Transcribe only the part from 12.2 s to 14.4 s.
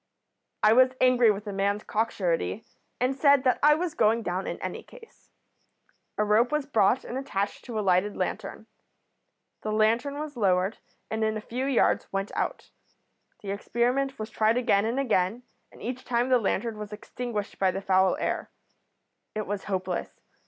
out. The experiment was